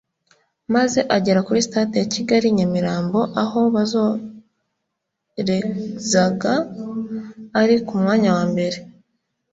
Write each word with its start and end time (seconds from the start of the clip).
maze 0.75 0.99
agera 1.15 1.39
kuri 1.47 1.59
Stade 1.67 1.95
ya 2.01 2.07
Kigali 2.13 2.45
i 2.51 2.55
Nyamirambo 2.57 3.19
aho 3.43 3.59
bazorezaga 3.75 6.53
ari 7.61 7.75
ku 7.87 7.93
mwanya 8.01 8.29
wa 8.37 8.43
mbere 8.51 8.77